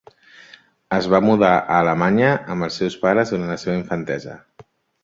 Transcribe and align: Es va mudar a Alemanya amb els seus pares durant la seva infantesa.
Es 0.97 1.09
va 1.15 1.19
mudar 1.25 1.51
a 1.57 1.75
Alemanya 1.81 2.33
amb 2.55 2.69
els 2.69 2.81
seus 2.83 2.99
pares 3.07 3.37
durant 3.37 3.57
la 3.57 3.63
seva 3.67 3.79
infantesa. 3.83 4.43